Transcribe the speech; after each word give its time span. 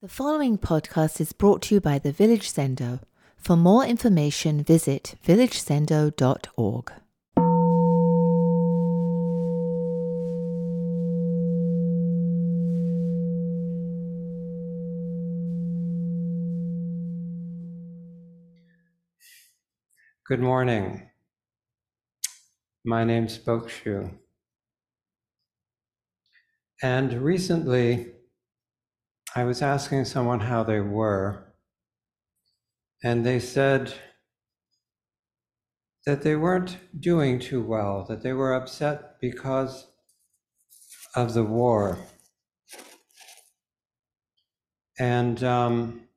The 0.00 0.06
following 0.06 0.58
podcast 0.58 1.20
is 1.20 1.32
brought 1.32 1.60
to 1.62 1.74
you 1.74 1.80
by 1.80 1.98
the 1.98 2.12
Village 2.12 2.52
Zendo. 2.52 3.00
For 3.36 3.56
more 3.56 3.84
information, 3.84 4.62
visit 4.62 5.16
villagezendo.org. 5.26 6.92
Good 20.24 20.38
morning. 20.38 21.10
My 22.84 23.02
name's 23.02 23.36
Bokushu. 23.36 24.16
And 26.84 27.12
recently, 27.14 28.12
I 29.36 29.44
was 29.44 29.60
asking 29.60 30.06
someone 30.06 30.40
how 30.40 30.64
they 30.64 30.80
were, 30.80 31.52
and 33.04 33.24
they 33.26 33.38
said 33.38 33.92
that 36.06 36.22
they 36.22 36.34
weren't 36.34 36.78
doing 36.98 37.38
too 37.38 37.62
well, 37.62 38.06
that 38.08 38.22
they 38.22 38.32
were 38.32 38.54
upset 38.54 39.20
because 39.20 39.86
of 41.14 41.34
the 41.34 41.44
war. 41.44 41.98
And 44.98 45.44
um, 45.44 46.08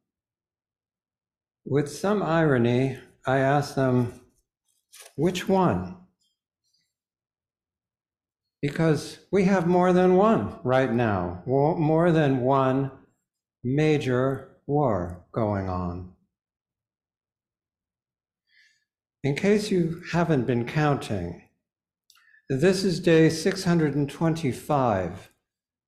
with 1.65 1.91
some 1.91 2.23
irony, 2.23 2.97
I 3.27 3.39
asked 3.39 3.75
them, 3.75 4.21
which 5.17 5.49
one? 5.49 5.97
Because 8.61 9.19
we 9.31 9.43
have 9.43 9.67
more 9.67 9.91
than 9.91 10.15
one 10.15 10.59
right 10.63 10.91
now, 10.91 11.43
more 11.45 12.11
than 12.11 12.39
one 12.41 12.91
major 13.63 14.49
war 14.65 15.23
going 15.31 15.69
on. 15.69 16.13
In 19.23 19.35
case 19.35 19.69
you 19.69 20.01
haven't 20.13 20.47
been 20.47 20.65
counting, 20.65 21.43
this 22.49 22.83
is 22.83 22.99
day 22.99 23.29
625 23.29 25.31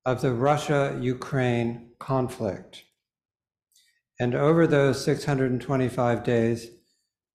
of 0.06 0.22
the 0.22 0.34
Russia 0.34 0.98
Ukraine 1.02 1.90
conflict. 2.00 2.84
And 4.20 4.36
over 4.36 4.68
those 4.68 5.04
625 5.04 6.24
days, 6.24 6.70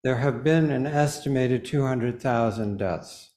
there 0.05 0.19
have 0.19 0.45
been 0.45 0.71
an 0.71 0.87
estimated 0.87 1.65
200,000 1.65 2.77
deaths. 2.77 3.31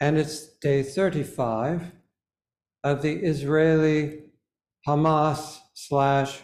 And 0.00 0.18
it's 0.18 0.48
day 0.58 0.82
35 0.82 1.92
of 2.84 3.02
the 3.02 3.14
Israeli 3.14 4.21
Hamas 4.86 5.58
slash 5.74 6.42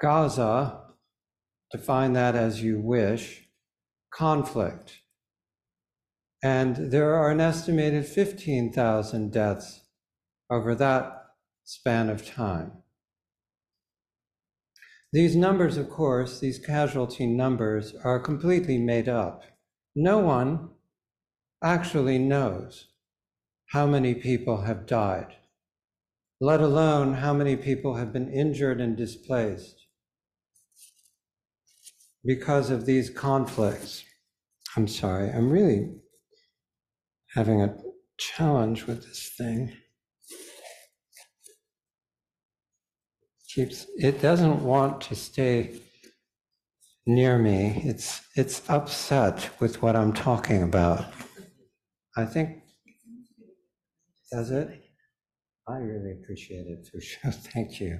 Gaza, 0.00 0.80
define 1.70 2.12
that 2.14 2.34
as 2.34 2.62
you 2.62 2.80
wish, 2.80 3.48
conflict. 4.12 5.00
And 6.42 6.90
there 6.92 7.14
are 7.14 7.30
an 7.30 7.40
estimated 7.40 8.06
15,000 8.06 9.32
deaths 9.32 9.80
over 10.50 10.74
that 10.74 11.24
span 11.64 12.10
of 12.10 12.26
time. 12.26 12.72
These 15.12 15.36
numbers, 15.36 15.76
of 15.76 15.90
course, 15.90 16.40
these 16.40 16.58
casualty 16.58 17.26
numbers 17.26 17.94
are 18.04 18.18
completely 18.18 18.78
made 18.78 19.08
up. 19.08 19.44
No 19.94 20.18
one 20.18 20.70
actually 21.62 22.18
knows 22.18 22.88
how 23.68 23.86
many 23.86 24.14
people 24.14 24.62
have 24.62 24.86
died, 24.86 25.36
let 26.44 26.60
alone 26.60 27.14
how 27.14 27.32
many 27.32 27.56
people 27.56 27.94
have 27.94 28.12
been 28.12 28.30
injured 28.30 28.78
and 28.78 28.98
displaced 28.98 29.86
because 32.22 32.68
of 32.68 32.84
these 32.84 33.08
conflicts. 33.08 34.04
I'm 34.76 34.86
sorry, 34.86 35.30
I'm 35.30 35.50
really 35.50 35.94
having 37.34 37.62
a 37.62 37.74
challenge 38.18 38.86
with 38.86 39.06
this 39.06 39.32
thing. 39.38 39.72
keeps 43.54 43.86
it 43.96 44.20
doesn't 44.20 44.62
want 44.64 45.00
to 45.00 45.14
stay 45.14 45.80
near 47.06 47.38
me. 47.38 47.80
It's 47.86 48.20
it's 48.36 48.68
upset 48.68 49.48
with 49.60 49.80
what 49.80 49.96
I'm 49.96 50.12
talking 50.12 50.62
about. 50.62 51.06
I 52.16 52.26
think 52.26 52.58
does 54.30 54.50
it? 54.50 54.83
I 55.66 55.76
really 55.76 56.12
appreciate 56.12 56.66
it, 56.66 56.86
Fusho. 56.86 57.34
Thank 57.52 57.80
you. 57.80 57.98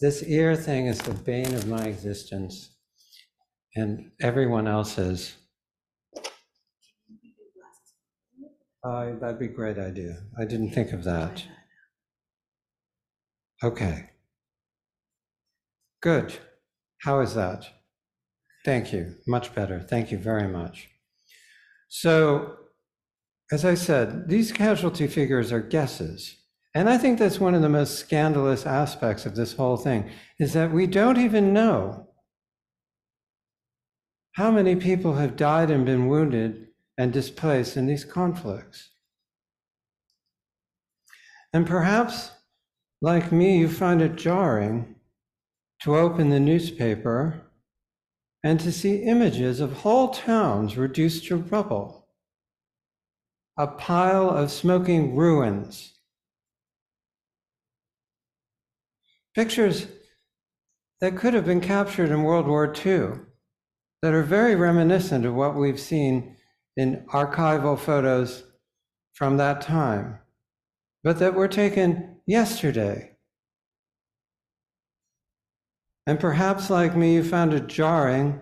This 0.00 0.22
ear 0.22 0.54
thing 0.54 0.86
is 0.86 0.98
the 0.98 1.14
bane 1.14 1.54
of 1.54 1.66
my 1.66 1.84
existence 1.84 2.76
and 3.74 4.12
everyone 4.20 4.68
else's. 4.68 5.34
Uh, 8.84 9.10
that'd 9.20 9.40
be 9.40 9.46
a 9.46 9.48
great 9.48 9.78
idea. 9.78 10.22
I 10.38 10.44
didn't 10.44 10.70
think 10.70 10.92
of 10.92 11.02
that. 11.04 11.44
Okay. 13.62 14.10
Good. 16.00 16.38
How 17.02 17.20
is 17.20 17.34
that? 17.34 17.66
Thank 18.64 18.92
you. 18.92 19.16
Much 19.26 19.52
better. 19.52 19.80
Thank 19.80 20.12
you 20.12 20.18
very 20.18 20.46
much. 20.46 20.88
So, 21.88 22.54
as 23.50 23.64
I 23.64 23.74
said, 23.74 24.28
these 24.28 24.52
casualty 24.52 25.08
figures 25.08 25.50
are 25.50 25.60
guesses. 25.60 26.36
And 26.78 26.88
I 26.88 26.96
think 26.96 27.18
that's 27.18 27.40
one 27.40 27.56
of 27.56 27.62
the 27.62 27.68
most 27.68 27.98
scandalous 27.98 28.64
aspects 28.64 29.26
of 29.26 29.34
this 29.34 29.52
whole 29.54 29.76
thing 29.76 30.08
is 30.38 30.52
that 30.52 30.70
we 30.70 30.86
don't 30.86 31.18
even 31.18 31.52
know 31.52 32.06
how 34.34 34.52
many 34.52 34.76
people 34.76 35.14
have 35.16 35.34
died 35.34 35.72
and 35.72 35.84
been 35.84 36.06
wounded 36.06 36.68
and 36.96 37.12
displaced 37.12 37.76
in 37.76 37.88
these 37.88 38.04
conflicts. 38.04 38.90
And 41.52 41.66
perhaps, 41.66 42.30
like 43.02 43.32
me, 43.32 43.58
you 43.58 43.68
find 43.68 44.00
it 44.00 44.14
jarring 44.14 44.94
to 45.80 45.96
open 45.96 46.30
the 46.30 46.38
newspaper 46.38 47.42
and 48.44 48.60
to 48.60 48.70
see 48.70 49.02
images 49.02 49.58
of 49.58 49.78
whole 49.78 50.10
towns 50.10 50.76
reduced 50.76 51.26
to 51.26 51.38
rubble, 51.38 52.06
a 53.58 53.66
pile 53.66 54.30
of 54.30 54.52
smoking 54.52 55.16
ruins. 55.16 55.97
Pictures 59.38 59.86
that 61.00 61.16
could 61.16 61.32
have 61.32 61.44
been 61.44 61.60
captured 61.60 62.10
in 62.10 62.24
World 62.24 62.48
War 62.48 62.74
II 62.74 63.20
that 64.02 64.12
are 64.12 64.24
very 64.24 64.56
reminiscent 64.56 65.24
of 65.24 65.32
what 65.32 65.54
we've 65.54 65.78
seen 65.78 66.34
in 66.76 67.06
archival 67.12 67.78
photos 67.78 68.42
from 69.12 69.36
that 69.36 69.60
time, 69.60 70.18
but 71.04 71.20
that 71.20 71.34
were 71.34 71.46
taken 71.46 72.16
yesterday. 72.26 73.12
And 76.04 76.18
perhaps, 76.18 76.68
like 76.68 76.96
me, 76.96 77.14
you 77.14 77.22
found 77.22 77.54
it 77.54 77.68
jarring 77.68 78.40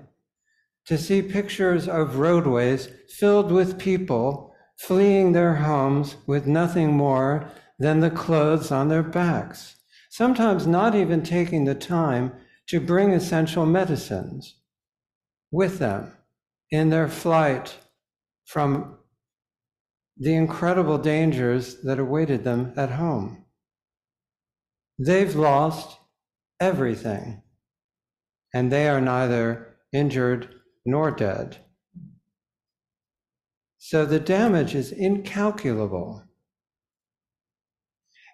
to 0.87 0.97
see 0.97 1.21
pictures 1.21 1.89
of 1.89 2.17
roadways 2.17 2.89
filled 3.11 3.53
with 3.53 3.79
people 3.79 4.55
fleeing 4.79 5.33
their 5.33 5.57
homes 5.57 6.17
with 6.27 6.47
nothing 6.47 6.95
more 6.95 7.53
than 7.79 8.01
the 8.01 8.09
clothes 8.09 8.71
on 8.73 8.89
their 8.89 9.03
backs, 9.03 9.75
sometimes 10.17 10.67
not 10.67 10.95
even 10.95 11.23
taking 11.23 11.67
the 11.67 11.75
time 11.75 12.33
to 12.67 12.81
bring 12.81 13.13
essential 13.13 13.67
medicines 13.67 14.55
with 15.51 15.79
them 15.79 16.11
in 16.71 16.89
their 16.89 17.07
flight 17.07 17.77
from 18.47 18.97
the 20.17 20.35
incredible 20.35 20.97
dangers 20.97 21.83
that 21.83 21.99
awaited 21.99 22.45
them 22.45 22.73
at 22.79 22.93
home. 22.93 23.45
They've 24.99 25.37
lost 25.37 25.99
everything 26.59 27.43
and 28.55 28.73
they 28.73 28.89
are 28.89 29.03
neither 29.03 29.77
injured 29.93 30.49
nor 30.87 31.11
dead. 31.11 31.59
So 33.77 34.07
the 34.07 34.19
damage 34.19 34.75
is 34.75 34.93
incalculable. 34.93 36.26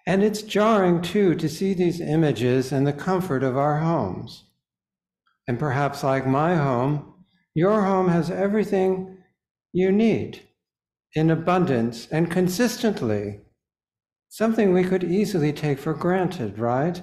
And 0.05 0.23
it's 0.23 0.41
jarring 0.41 1.01
too 1.01 1.35
to 1.35 1.47
see 1.47 1.73
these 1.73 2.01
images 2.01 2.71
in 2.71 2.83
the 2.83 2.93
comfort 2.93 3.43
of 3.43 3.57
our 3.57 3.79
homes. 3.79 4.43
And 5.47 5.57
perhaps, 5.57 6.03
like 6.03 6.27
my 6.27 6.55
home, 6.55 7.13
your 7.53 7.83
home 7.83 8.09
has 8.09 8.29
everything 8.29 9.17
you 9.71 9.91
need 9.91 10.41
in 11.15 11.29
abundance 11.29 12.07
and 12.11 12.31
consistently. 12.31 13.41
Something 14.29 14.73
we 14.73 14.83
could 14.83 15.03
easily 15.03 15.53
take 15.53 15.79
for 15.79 15.93
granted, 15.93 16.57
right? 16.57 17.01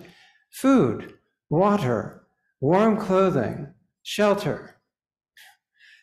Food, 0.53 1.15
water, 1.49 2.27
warm 2.61 2.97
clothing, 2.97 3.73
shelter. 4.03 4.77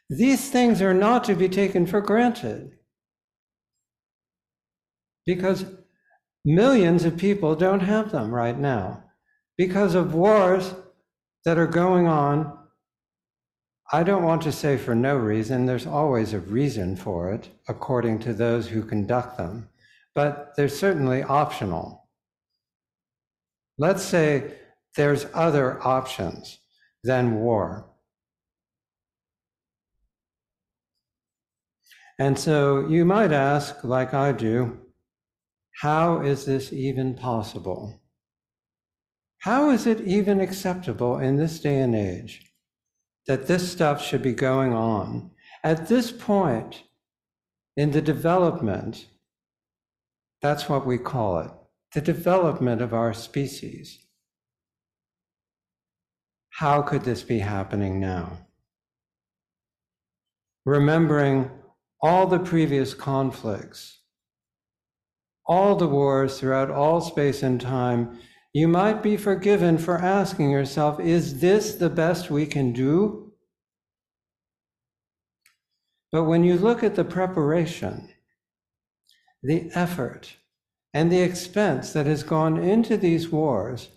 These 0.09 0.49
things 0.49 0.81
are 0.81 0.94
not 0.94 1.25
to 1.25 1.35
be 1.35 1.49
taken 1.49 1.85
for 1.85 1.99
granted 1.99 2.71
because 5.25 5.65
Millions 6.49 7.03
of 7.03 7.17
people 7.17 7.57
don't 7.57 7.81
have 7.81 8.09
them 8.09 8.33
right 8.33 8.57
now 8.57 9.03
because 9.57 9.95
of 9.95 10.13
wars 10.13 10.73
that 11.44 11.57
are 11.57 11.67
going 11.67 12.07
on. 12.07 12.57
I 13.91 14.03
don't 14.03 14.23
want 14.23 14.44
to 14.44 14.53
say 14.53 14.77
for 14.77 14.95
no 14.95 15.17
reason, 15.17 15.65
there's 15.65 15.85
always 15.85 16.31
a 16.31 16.39
reason 16.39 16.95
for 16.95 17.33
it, 17.33 17.49
according 17.67 18.19
to 18.19 18.33
those 18.33 18.69
who 18.69 18.81
conduct 18.81 19.35
them, 19.38 19.67
but 20.15 20.53
they're 20.55 20.69
certainly 20.69 21.21
optional. 21.21 22.07
Let's 23.77 24.03
say 24.03 24.53
there's 24.95 25.25
other 25.33 25.85
options 25.85 26.59
than 27.03 27.41
war. 27.41 27.89
And 32.17 32.39
so 32.39 32.88
you 32.88 33.03
might 33.03 33.33
ask, 33.33 33.83
like 33.83 34.13
I 34.13 34.31
do, 34.31 34.79
how 35.81 36.21
is 36.21 36.45
this 36.45 36.74
even 36.74 37.13
possible? 37.13 38.01
How 39.39 39.69
is 39.69 39.85
it 39.85 40.01
even 40.01 40.39
acceptable 40.39 41.19
in 41.19 41.38
this 41.38 41.59
day 41.59 41.79
and 41.81 41.95
age 41.95 42.51
that 43.27 43.45
this 43.45 43.71
stuff 43.71 44.03
should 44.03 44.24
be 44.24 44.33
going 44.33 44.74
on 44.74 45.29
at 45.63 45.88
this 45.88 46.12
point 46.12 46.83
in 47.75 47.91
the 47.91 48.01
development? 48.01 49.06
That's 50.41 50.68
what 50.68 50.85
we 50.85 50.97
call 50.97 51.39
it 51.39 51.51
the 51.94 52.01
development 52.01 52.81
of 52.81 52.94
our 52.94 53.13
species. 53.13 54.00
How 56.50 56.81
could 56.81 57.03
this 57.03 57.23
be 57.23 57.39
happening 57.39 58.00
now? 58.00 58.47
Remembering 60.65 61.50
all 62.01 62.27
the 62.27 62.39
previous 62.39 62.94
conflicts, 62.94 63.96
all 65.47 65.75
the 65.75 65.88
wars 65.88 66.39
throughout 66.39 66.69
all 66.69 67.01
space 67.01 67.41
and 67.41 67.59
time, 67.61 68.19
you 68.53 68.67
might 68.67 69.03
be 69.03 69.17
forgiven 69.17 69.77
for 69.77 69.97
asking 69.97 70.49
yourself, 70.49 70.99
is 70.99 71.39
this 71.39 71.75
the 71.75 71.89
best 71.89 72.29
we 72.29 72.45
can 72.45 72.73
do? 72.73 73.31
But 76.11 76.23
when 76.23 76.44
you 76.44 76.57
look 76.57 76.83
at 76.83 76.95
the 76.95 77.05
preparation, 77.05 78.09
the 79.44 79.69
effort, 79.73 80.35
and 80.94 81.11
the 81.11 81.21
expense 81.21 81.94
that 81.94 82.05
has 82.05 82.23
gone 82.23 82.57
into 82.57 82.97
these 82.97 83.29
wars, 83.29 83.89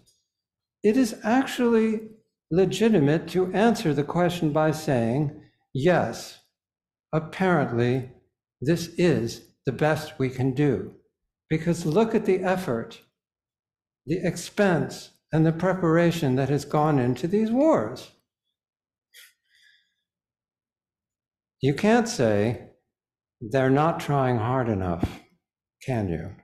it 0.83 0.97
is 0.97 1.19
actually 1.23 2.09
legitimate 2.51 3.29
to 3.29 3.53
answer 3.53 3.95
the 3.95 4.05
question 4.05 4.53
by 4.53 4.71
saying, 4.73 5.41
yes, 5.73 6.41
apparently, 7.13 8.11
this 8.61 8.89
is 8.99 9.43
the 9.65 9.73
best 9.73 10.19
we 10.19 10.29
can 10.29 10.53
do. 10.53 10.95
Because 11.51 11.85
look 11.85 12.15
at 12.15 12.25
the 12.25 12.43
effort, 12.43 13.03
the 14.07 14.27
expense, 14.27 15.11
and 15.33 15.45
the 15.45 15.53
preparation 15.53 16.37
that 16.37 16.49
has 16.49 16.65
gone 16.65 16.99
into 16.99 17.27
these 17.27 17.51
wars. 17.51 18.13
You 21.61 21.75
can't 21.75 22.09
say 22.09 22.71
they're 23.41 23.69
not 23.69 24.01
trying 24.01 24.39
hard 24.39 24.69
enough, 24.69 25.21
can 25.85 26.09
you? 26.09 26.37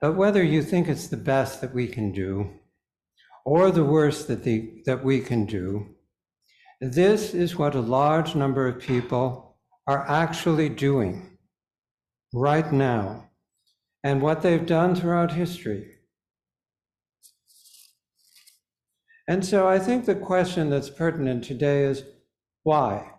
But 0.00 0.16
whether 0.16 0.42
you 0.42 0.62
think 0.62 0.88
it's 0.88 1.06
the 1.06 1.16
best 1.16 1.60
that 1.60 1.72
we 1.72 1.86
can 1.86 2.12
do, 2.12 2.50
or 3.44 3.70
the 3.70 3.84
worst 3.84 4.26
that, 4.28 4.42
the, 4.42 4.82
that 4.86 5.04
we 5.04 5.20
can 5.20 5.44
do. 5.44 5.86
This 6.80 7.34
is 7.34 7.56
what 7.56 7.74
a 7.74 7.80
large 7.80 8.34
number 8.34 8.66
of 8.66 8.80
people 8.80 9.43
are 9.86 10.08
actually 10.08 10.68
doing 10.68 11.38
right 12.32 12.72
now, 12.72 13.30
and 14.02 14.20
what 14.22 14.42
they've 14.42 14.66
done 14.66 14.94
throughout 14.94 15.32
history. 15.32 15.90
And 19.26 19.44
so 19.44 19.66
I 19.66 19.78
think 19.78 20.04
the 20.04 20.14
question 20.14 20.68
that's 20.70 20.90
pertinent 20.90 21.44
today 21.44 21.84
is 21.84 22.04
why? 22.62 23.10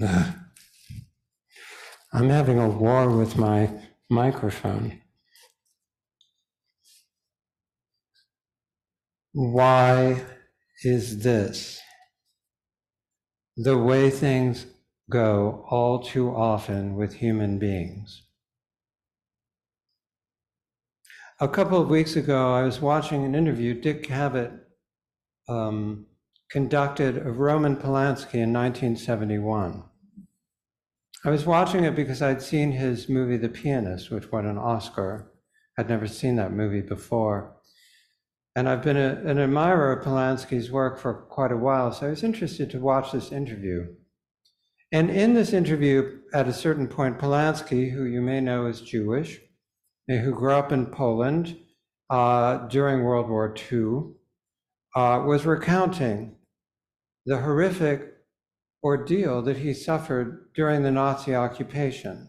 I'm 2.14 2.28
having 2.28 2.58
a 2.58 2.68
war 2.68 3.08
with 3.08 3.38
my 3.38 3.70
microphone. 4.10 5.00
Why 9.32 10.22
is 10.84 11.22
this 11.22 11.80
the 13.56 13.78
way 13.78 14.10
things 14.10 14.66
go 15.10 15.64
all 15.68 16.02
too 16.02 16.30
often 16.30 16.96
with 16.96 17.14
human 17.14 17.58
beings? 17.58 18.22
A 21.40 21.48
couple 21.48 21.80
of 21.80 21.88
weeks 21.88 22.16
ago, 22.16 22.54
I 22.54 22.62
was 22.62 22.80
watching 22.80 23.24
an 23.24 23.34
interview 23.34 23.74
Dick 23.74 24.04
Cavett 24.04 24.60
um, 25.48 26.06
conducted 26.50 27.16
of 27.16 27.38
Roman 27.38 27.76
Polanski 27.76 28.34
in 28.34 28.52
1971. 28.52 29.82
I 31.24 31.30
was 31.30 31.46
watching 31.46 31.84
it 31.84 31.94
because 31.94 32.22
I'd 32.22 32.42
seen 32.42 32.72
his 32.72 33.08
movie 33.08 33.36
The 33.36 33.48
Pianist, 33.48 34.10
which 34.10 34.30
won 34.30 34.46
an 34.46 34.58
Oscar. 34.58 35.32
I'd 35.78 35.88
never 35.88 36.06
seen 36.06 36.36
that 36.36 36.52
movie 36.52 36.80
before. 36.80 37.51
And 38.54 38.68
I've 38.68 38.82
been 38.82 38.98
a, 38.98 39.22
an 39.24 39.38
admirer 39.38 39.92
of 39.92 40.04
Polanski's 40.04 40.70
work 40.70 40.98
for 40.98 41.14
quite 41.14 41.52
a 41.52 41.56
while, 41.56 41.90
so 41.92 42.06
I 42.06 42.10
was 42.10 42.22
interested 42.22 42.70
to 42.70 42.78
watch 42.78 43.12
this 43.12 43.32
interview. 43.32 43.86
And 44.92 45.08
in 45.08 45.32
this 45.32 45.54
interview, 45.54 46.20
at 46.34 46.48
a 46.48 46.52
certain 46.52 46.86
point, 46.86 47.18
Polanski, 47.18 47.90
who 47.90 48.04
you 48.04 48.20
may 48.20 48.40
know 48.40 48.66
is 48.66 48.82
Jewish, 48.82 49.40
who 50.06 50.32
grew 50.32 50.52
up 50.52 50.70
in 50.70 50.86
Poland 50.86 51.56
uh, 52.10 52.66
during 52.68 53.02
World 53.02 53.30
War 53.30 53.54
II, 53.72 54.12
uh, 54.94 55.24
was 55.24 55.46
recounting 55.46 56.36
the 57.24 57.38
horrific 57.38 58.12
ordeal 58.84 59.40
that 59.42 59.58
he 59.58 59.72
suffered 59.72 60.50
during 60.54 60.82
the 60.82 60.90
Nazi 60.90 61.34
occupation 61.34 62.28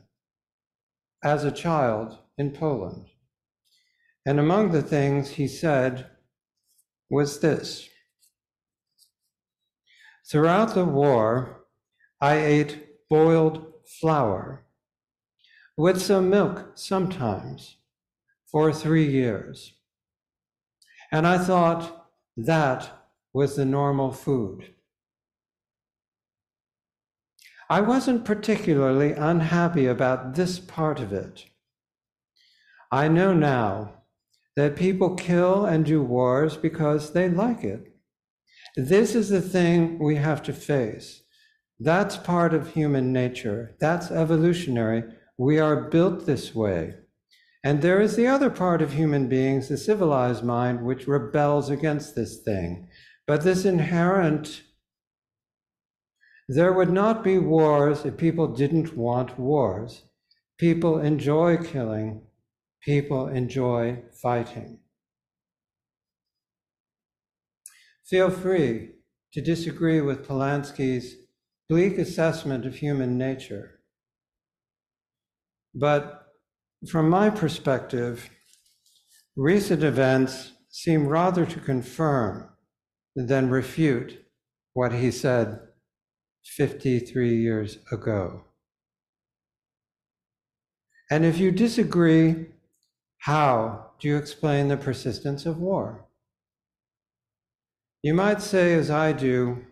as 1.22 1.44
a 1.44 1.52
child 1.52 2.18
in 2.38 2.52
Poland. 2.52 3.08
And 4.26 4.40
among 4.40 4.72
the 4.72 4.82
things 4.82 5.32
he 5.32 5.50
said 5.50 6.10
was 7.14 7.40
this 7.40 7.90
Throughout 10.26 10.74
the 10.74 10.86
war, 10.86 11.66
I 12.20 12.38
ate 12.38 13.08
boiled 13.08 13.74
flour 14.00 14.66
with 15.78 16.02
some 16.02 16.30
milk 16.30 16.72
sometimes 16.74 17.78
for 18.50 18.72
three 18.72 19.06
years. 19.06 19.74
And 21.12 21.28
I 21.28 21.38
thought 21.38 22.08
that 22.36 22.90
was 23.32 23.56
the 23.56 23.66
normal 23.66 24.12
food. 24.12 24.74
I 27.70 27.82
wasn't 27.82 28.26
particularly 28.26 29.12
unhappy 29.12 29.86
about 29.86 30.34
this 30.34 30.58
part 30.58 31.00
of 31.00 31.14
it. 31.14 31.46
I 32.92 33.08
know 33.08 33.34
now 33.34 34.03
that 34.56 34.76
people 34.76 35.16
kill 35.16 35.66
and 35.66 35.86
do 35.86 36.02
wars 36.02 36.58
because 36.58 37.14
they 37.14 37.30
like 37.30 37.64
it. 37.64 37.96
This 38.76 39.16
is 39.16 39.30
the 39.30 39.42
thing 39.42 40.00
we 40.00 40.16
have 40.16 40.42
to 40.44 40.54
face. 40.54 41.24
That's 41.80 42.18
part 42.18 42.54
of 42.54 42.74
human 42.74 43.12
nature. 43.12 43.76
That's 43.80 44.12
evolutionary. 44.12 45.04
We 45.38 45.60
are 45.60 45.90
built 45.90 46.26
this 46.26 46.54
way. 46.54 46.96
And 47.64 47.82
there 47.82 48.02
is 48.02 48.16
the 48.16 48.28
other 48.28 48.50
part 48.50 48.82
of 48.82 48.94
human 48.94 49.28
beings, 49.30 49.70
the 49.70 49.78
civilized 49.78 50.44
mind, 50.44 50.84
which 50.84 51.08
rebels 51.08 51.70
against 51.70 52.16
this 52.16 52.42
thing. 52.42 52.88
But 53.26 53.44
this 53.44 53.66
inherent 53.66 54.64
there 56.50 56.74
would 56.74 56.92
not 56.92 57.24
be 57.24 57.38
wars 57.38 58.06
if 58.06 58.18
people 58.18 58.48
didn't 58.48 58.98
want 58.98 59.40
wars. 59.40 60.04
People 60.58 61.00
enjoy 61.00 61.58
killing, 61.58 62.22
people 62.84 63.28
enjoy 63.28 64.04
fighting. 64.22 64.80
Feel 68.06 68.30
free 68.30 68.90
to 69.32 69.42
disagree 69.42 70.02
with 70.02 70.28
Polanski's 70.28 71.16
bleak 71.70 71.98
assessment 71.98 72.66
of 72.66 72.76
human 72.76 73.18
nature. 73.18 73.80
But 75.74 76.28
from 76.90 77.10
my 77.10 77.30
perspective, 77.30 78.30
recent 79.36 79.84
events 79.84 80.52
seem 80.70 81.08
rather 81.08 81.46
to 81.46 81.60
confirm 81.60 82.50
than 83.16 83.50
refute 83.50 84.26
what 84.74 84.92
he 84.92 85.10
said 85.10 85.60
53 86.44 87.36
years 87.36 87.78
ago. 87.92 88.44
And 91.10 91.26
if 91.26 91.38
you 91.38 91.52
disagree, 91.52 92.48
how 93.24 93.92
do 94.02 94.10
you 94.10 94.18
explain 94.18 94.68
the 94.68 94.76
persistence 94.76 95.46
of 95.46 95.58
war? 95.58 96.06
You 98.02 98.14
might 98.14 98.42
say, 98.42 98.74
as 98.74 98.92
I 98.92 99.14
do, 99.14 99.64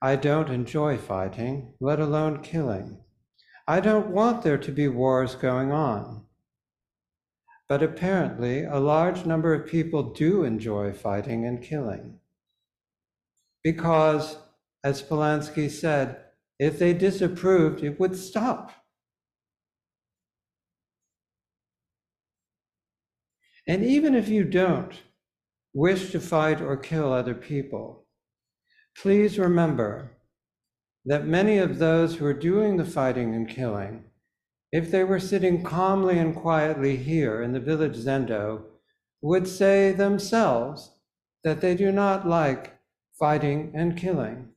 I 0.00 0.14
don't 0.14 0.48
enjoy 0.48 0.96
fighting, 0.96 1.74
let 1.80 1.98
alone 1.98 2.44
killing. 2.44 3.00
I 3.66 3.80
don't 3.80 4.12
want 4.12 4.42
there 4.42 4.58
to 4.58 4.70
be 4.70 4.86
wars 4.86 5.34
going 5.34 5.72
on. 5.72 6.26
But 7.68 7.82
apparently, 7.82 8.62
a 8.62 8.78
large 8.78 9.26
number 9.26 9.52
of 9.52 9.66
people 9.66 10.14
do 10.14 10.44
enjoy 10.44 10.92
fighting 10.92 11.44
and 11.44 11.60
killing. 11.60 12.20
Because, 13.64 14.36
as 14.84 15.02
Polanski 15.02 15.68
said, 15.68 16.18
if 16.60 16.78
they 16.78 16.92
disapproved, 16.92 17.82
it 17.82 17.98
would 17.98 18.16
stop. 18.16 18.70
And 23.66 23.84
even 23.84 24.14
if 24.14 24.28
you 24.28 24.44
don't 24.44 24.92
wish 25.74 26.12
to 26.12 26.20
fight 26.20 26.60
or 26.60 26.76
kill 26.76 27.12
other 27.12 27.34
people, 27.34 28.06
please 28.96 29.38
remember 29.38 30.12
that 31.04 31.26
many 31.26 31.58
of 31.58 31.78
those 31.78 32.16
who 32.16 32.26
are 32.26 32.32
doing 32.32 32.76
the 32.76 32.84
fighting 32.84 33.34
and 33.34 33.48
killing, 33.48 34.04
if 34.72 34.90
they 34.90 35.04
were 35.04 35.20
sitting 35.20 35.62
calmly 35.62 36.18
and 36.18 36.34
quietly 36.34 36.96
here 36.96 37.42
in 37.42 37.52
the 37.52 37.60
village 37.60 37.96
Zendo, 37.96 38.62
would 39.20 39.48
say 39.48 39.92
themselves 39.92 40.92
that 41.44 41.60
they 41.60 41.74
do 41.74 41.90
not 41.90 42.26
like 42.26 42.78
fighting 43.18 43.72
and 43.74 43.96
killing. 43.96 44.48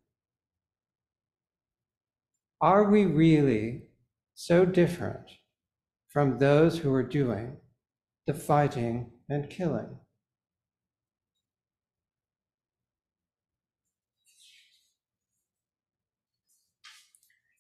Are 2.62 2.90
we 2.90 3.06
really 3.06 3.84
so 4.36 4.66
different 4.66 5.30
from 6.10 6.40
those 6.40 6.80
who 6.80 6.94
are 6.94 7.04
doing 7.04 7.58
the 8.30 8.34
fighting 8.36 9.10
and 9.28 9.50
killing. 9.50 9.98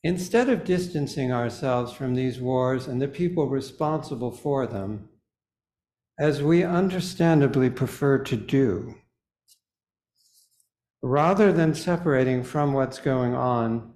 Instead 0.03 0.47
of 0.47 0.63
distancing 0.63 1.31
ourselves 1.31 1.91
from 1.91 2.13
these 2.13 2.39
wars 2.39 2.85
and 2.85 3.01
the 3.01 3.07
people 3.07 3.49
responsible 3.49 4.29
for 4.29 4.67
them, 4.67 5.09
as 6.19 6.43
we 6.43 6.63
understandably 6.63 7.71
prefer 7.71 8.19
to 8.19 8.35
do, 8.35 8.93
rather 11.01 11.51
than 11.51 11.73
separating 11.73 12.43
from 12.43 12.73
what's 12.73 12.99
going 12.99 13.33
on, 13.33 13.95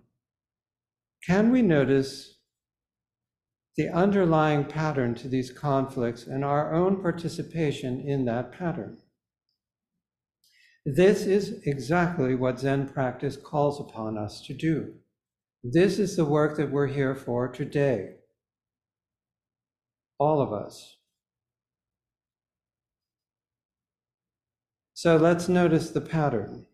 can 1.24 1.52
we 1.52 1.62
notice 1.62 2.33
the 3.76 3.90
underlying 3.90 4.66
pattern 4.66 5.16
to 5.16 5.28
these 5.28 5.52
conflicts 5.52 6.28
and 6.28 6.46
our 6.46 6.74
own 6.74 7.02
participation 7.02 8.02
in 8.02 8.26
that 8.26 8.52
pattern. 8.52 8.98
This 10.86 11.26
is 11.26 11.62
exactly 11.66 12.36
what 12.36 12.60
Zen 12.60 12.90
practice 12.90 13.38
calls 13.38 13.80
upon 13.80 14.18
us 14.18 14.42
to 14.46 14.54
do. 14.54 14.94
This 15.64 15.98
is 15.98 16.16
the 16.16 16.26
work 16.26 16.58
that 16.58 16.72
we're 16.72 16.88
here 16.88 17.16
for 17.16 17.48
today. 17.48 18.16
All 20.20 20.42
of 20.42 20.54
us. 20.54 20.98
So 24.94 25.18
let's 25.18 25.50
notice 25.50 25.90
the 25.90 26.02
pattern. 26.02 26.68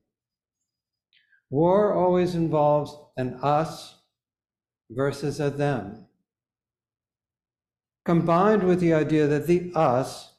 War 1.49 1.93
always 1.93 2.35
involves 2.35 2.95
an 3.15 3.35
us 3.41 3.95
versus 4.91 5.39
a 5.39 5.49
them 5.49 6.08
combined 8.09 8.63
with 8.63 8.79
the 8.79 8.91
idea 8.91 9.27
that 9.27 9.45
the 9.45 9.71
us 9.75 10.33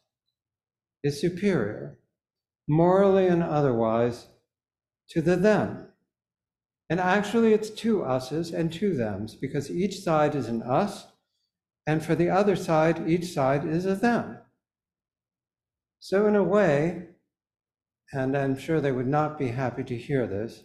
is 1.05 1.21
superior, 1.21 1.97
morally 2.67 3.29
and 3.29 3.45
otherwise, 3.45 4.27
to 5.09 5.23
the 5.23 5.37
them. 5.37 5.87
And 6.89 6.99
actually, 6.99 7.53
it's 7.53 7.71
two 7.71 8.03
us's 8.03 8.51
and 8.51 8.73
two 8.73 8.97
thems 8.97 9.37
because 9.37 9.71
each 9.71 10.01
side 10.01 10.35
is 10.35 10.49
an 10.49 10.63
us, 10.65 11.07
and 11.87 12.05
for 12.05 12.17
the 12.17 12.29
other 12.29 12.57
side, 12.57 13.09
each 13.09 13.27
side 13.27 13.65
is 13.65 13.87
a 13.87 13.95
them. 13.95 14.39
So, 16.01 16.27
in 16.27 16.35
a 16.35 16.43
way, 16.43 17.11
and 18.13 18.37
I'm 18.37 18.59
sure 18.59 18.81
they 18.81 18.91
would 18.91 19.07
not 19.07 19.39
be 19.39 19.47
happy 19.47 19.85
to 19.85 19.97
hear 19.97 20.27
this, 20.27 20.65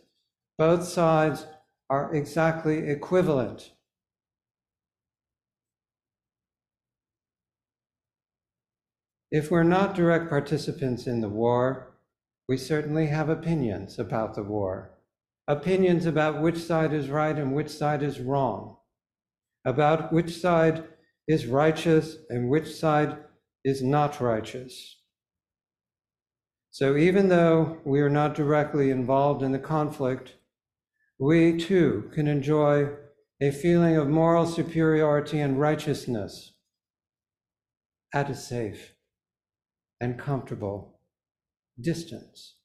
both 0.58 0.84
sides 0.88 1.46
are 1.88 2.16
exactly 2.16 2.90
equivalent 2.90 3.75
If 9.36 9.52
we're 9.52 9.64
not 9.64 9.96
direct 9.96 10.30
participants 10.30 11.08
in 11.08 11.20
the 11.20 11.28
war, 11.28 11.98
we 12.48 12.56
certainly 12.56 13.08
have 13.08 13.28
opinions 13.28 14.00
about 14.00 14.34
the 14.34 14.44
war, 14.44 14.92
opinions 15.46 16.06
about 16.06 16.42
which 16.42 16.58
side 16.58 16.94
is 16.94 17.10
right 17.10 17.38
and 17.38 17.54
which 17.54 17.68
side 17.68 18.02
is 18.02 18.22
wrong, 18.22 18.78
about 19.66 20.14
which 20.14 20.40
side 20.40 20.86
is 21.28 21.48
righteous 21.48 22.16
and 22.30 22.50
which 22.50 22.74
side 22.74 23.18
is 23.66 23.84
not 23.84 24.22
righteous. 24.22 25.02
So 26.72 26.96
even 26.96 27.28
though 27.28 27.82
we 27.84 28.00
are 28.00 28.10
not 28.10 28.36
directly 28.36 28.90
involved 28.90 29.44
in 29.44 29.52
the 29.52 29.60
conflict, 29.60 30.36
we 31.20 31.58
too 31.58 32.10
can 32.14 32.30
enjoy 32.30 32.88
a 33.42 33.52
feeling 33.52 33.98
of 33.98 34.08
moral 34.08 34.46
superiority 34.46 35.42
and 35.42 35.60
righteousness. 35.60 36.54
At 38.14 38.30
a 38.30 38.36
safe 38.36 38.95
and 40.02 40.20
comfortable 40.20 41.00
distance. 41.80 42.56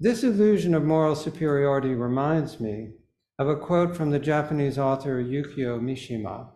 This 0.00 0.22
illusion 0.22 0.74
of 0.74 0.84
moral 0.84 1.16
superiority 1.16 1.94
reminds 1.94 2.60
me 2.60 2.92
of 3.38 3.48
a 3.48 3.56
quote 3.56 3.96
from 3.96 4.10
the 4.10 4.18
Japanese 4.18 4.78
author 4.78 5.22
Yukio 5.22 5.80
Mishima. 5.80 6.50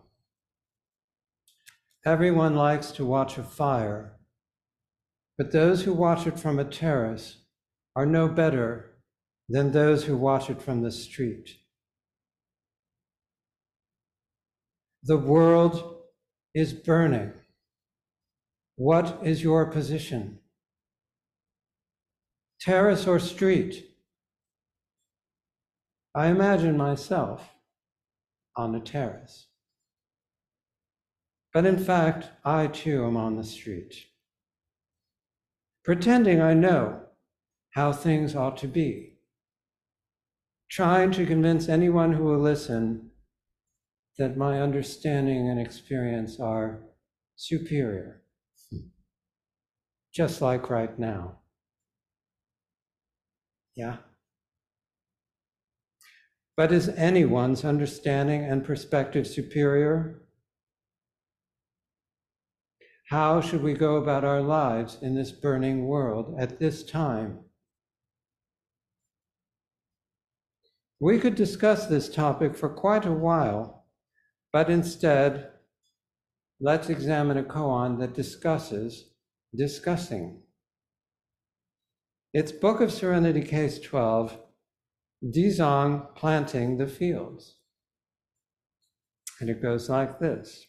Everyone 2.05 2.55
likes 2.55 2.91
to 2.91 3.05
watch 3.05 3.37
a 3.37 3.43
fire, 3.43 4.17
but 5.37 5.51
those 5.51 5.83
who 5.83 5.93
watch 5.93 6.27
it 6.27 6.39
from 6.39 6.59
a 6.59 6.65
terrace 6.65 7.37
are 7.95 8.05
no 8.05 8.27
better 8.27 8.95
than 9.49 9.71
those 9.71 10.05
who 10.05 10.17
watch 10.17 10.49
it 10.49 10.61
from 10.61 10.81
the 10.81 10.91
street. 10.91 11.49
The 15.03 15.17
world 15.17 16.02
is 16.53 16.73
burning. 16.73 17.33
What 18.75 19.19
is 19.23 19.43
your 19.43 19.65
position? 19.67 20.39
Terrace 22.59 23.07
or 23.07 23.19
street? 23.19 23.85
I 26.15 26.27
imagine 26.27 26.77
myself 26.77 27.49
on 28.55 28.75
a 28.75 28.79
terrace. 28.79 29.47
But 31.53 31.65
in 31.65 31.77
fact, 31.77 32.29
I 32.45 32.67
too 32.67 33.05
am 33.05 33.17
on 33.17 33.35
the 33.35 33.43
street, 33.43 33.95
pretending 35.83 36.41
I 36.41 36.53
know 36.53 37.01
how 37.71 37.91
things 37.93 38.35
ought 38.35 38.57
to 38.57 38.67
be, 38.67 39.17
trying 40.69 41.11
to 41.11 41.25
convince 41.25 41.67
anyone 41.67 42.13
who 42.13 42.23
will 42.23 42.39
listen 42.39 43.11
that 44.17 44.37
my 44.37 44.61
understanding 44.61 45.49
and 45.49 45.59
experience 45.59 46.39
are 46.39 46.83
superior, 47.35 48.21
just 50.13 50.41
like 50.41 50.69
right 50.69 50.97
now. 50.99 51.39
Yeah? 53.75 53.97
But 56.55 56.71
is 56.71 56.89
anyone's 56.89 57.65
understanding 57.65 58.43
and 58.43 58.63
perspective 58.63 59.25
superior? 59.25 60.21
How 63.09 63.41
should 63.41 63.63
we 63.63 63.73
go 63.73 63.95
about 63.95 64.23
our 64.23 64.41
lives 64.41 64.97
in 65.01 65.15
this 65.15 65.31
burning 65.31 65.85
world 65.85 66.35
at 66.37 66.59
this 66.59 66.83
time? 66.83 67.39
We 70.99 71.19
could 71.19 71.35
discuss 71.35 71.87
this 71.87 72.07
topic 72.07 72.55
for 72.55 72.69
quite 72.69 73.05
a 73.05 73.11
while 73.11 73.82
but 74.53 74.69
instead, 74.69 75.49
let's 76.61 76.87
examine 76.87 77.37
a 77.37 77.43
koan 77.43 77.99
that 77.99 78.13
discusses 78.13 79.09
discussing. 79.55 80.43
It's 82.33 82.51
Book 82.51 82.79
of 82.79 82.91
Serenity, 82.91 83.41
Case 83.41 83.79
12, 83.79 84.37
Dizang 85.25 86.15
planting 86.15 86.77
the 86.77 86.87
fields. 86.87 87.55
And 89.39 89.49
it 89.49 89.61
goes 89.61 89.89
like 89.89 90.19
this 90.19 90.67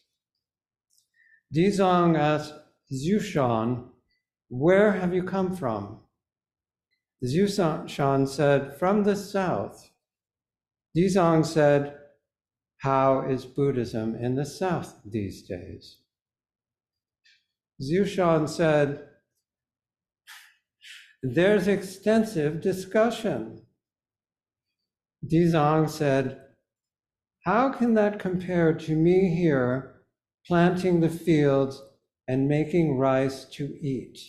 Dizang 1.55 2.17
asks 2.17 2.57
Zushan, 2.91 3.89
Where 4.49 4.93
have 4.93 5.13
you 5.13 5.23
come 5.23 5.55
from? 5.55 5.99
Zushan 7.23 8.27
said, 8.27 8.77
From 8.77 9.03
the 9.03 9.15
south. 9.15 9.91
Dizang 10.97 11.45
said, 11.45 11.97
how 12.79 13.21
is 13.21 13.45
Buddhism 13.45 14.15
in 14.15 14.35
the 14.35 14.45
South 14.45 14.95
these 15.05 15.41
days? 15.43 15.97
Zushan 17.81 18.47
said, 18.47 19.07
there's 21.33 21.67
extensive 21.67 22.61
discussion. 22.61 23.63
Dizang 25.25 25.89
said, 25.89 26.39
How 27.45 27.71
can 27.71 27.95
that 27.95 28.19
compare 28.19 28.75
to 28.75 28.95
me 28.95 29.33
here 29.35 30.01
planting 30.45 30.99
the 30.99 31.09
fields 31.09 31.81
and 32.27 32.47
making 32.47 32.99
rice 32.99 33.45
to 33.53 33.75
eat? 33.81 34.19